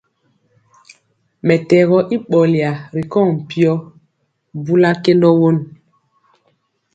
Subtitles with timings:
[1.45, 3.71] Mɛtɛgɔ i ɓɔlya ri kɔŋ mpyɔ,
[4.63, 5.57] bula kendɔ won.